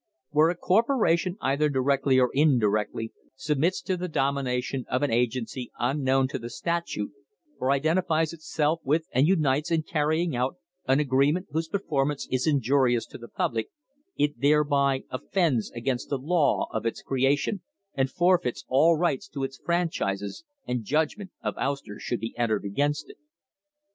"Where 0.31 0.49
a 0.49 0.55
corporation, 0.55 1.37
either 1.41 1.69
directly 1.69 2.17
or 2.19 2.31
indirectly, 2.33 3.13
submits 3.35 3.83
to 3.83 3.95
the 3.95 4.07
domination 4.07 4.83
of 4.89 5.03
an 5.03 5.11
agency 5.11 5.71
unknown 5.77 6.27
to 6.29 6.39
the 6.39 6.49
statute, 6.49 7.11
or 7.59 7.69
identifies 7.69 8.33
itself 8.33 8.79
with 8.83 9.05
and 9.11 9.27
unites 9.27 9.69
in 9.69 9.83
carrying 9.83 10.35
out 10.35 10.55
an 10.87 10.99
agreement 10.99 11.49
whose 11.51 11.67
performance 11.67 12.27
is 12.31 12.47
injurious 12.47 13.05
to 13.05 13.19
the 13.19 13.27
public, 13.27 13.69
it 14.17 14.39
thereby 14.41 15.03
offends 15.11 15.69
against 15.69 16.07
[I 16.07 16.17
4 16.17 16.17
8] 16.17 16.17
THE 16.17 16.17
BREAKING 16.17 16.33
UP 16.33 16.33
OF 16.33 16.49
THE 16.49 16.49
TRUST 16.49 16.57
the 16.65 16.67
law 16.67 16.67
of 16.81 16.85
its 16.87 17.03
creation 17.03 17.61
and 17.93 18.09
forfeits 18.09 18.65
all 18.67 18.97
rights 18.97 19.27
to 19.27 19.43
its 19.43 19.61
franchises, 19.63 20.43
and 20.65 20.83
judgment 20.83 21.29
of 21.43 21.53
ouster 21.59 21.99
should 21.99 22.19
be 22.19 22.35
entered 22.39 22.65
against 22.65 23.07
it. 23.07 23.17